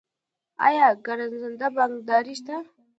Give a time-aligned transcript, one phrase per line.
[0.67, 2.55] آیا ګرځنده بانکداري شته؟